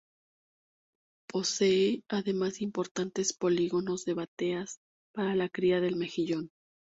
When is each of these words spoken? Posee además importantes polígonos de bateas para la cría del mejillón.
Posee 1.31 2.01
además 2.09 2.59
importantes 2.61 3.33
polígonos 3.33 4.03
de 4.05 4.15
bateas 4.15 4.79
para 5.13 5.35
la 5.35 5.47
cría 5.47 5.79
del 5.79 5.95
mejillón. 5.95 6.49